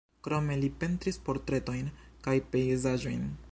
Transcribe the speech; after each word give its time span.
Krome 0.27 0.55
li 0.61 0.69
pentris 0.83 1.21
portretojn 1.27 1.93
kaj 2.29 2.37
pejzaĝojn. 2.57 3.33